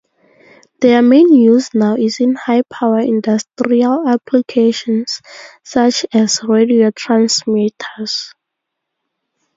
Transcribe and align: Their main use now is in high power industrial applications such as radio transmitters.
Their 0.79 1.03
main 1.03 1.31
use 1.31 1.75
now 1.75 1.95
is 1.95 2.19
in 2.19 2.33
high 2.33 2.63
power 2.63 3.01
industrial 3.01 4.07
applications 4.07 5.21
such 5.63 6.07
as 6.11 6.41
radio 6.41 6.89
transmitters. 6.89 8.33